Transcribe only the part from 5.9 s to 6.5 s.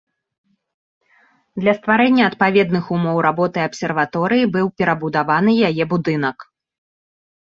будынак.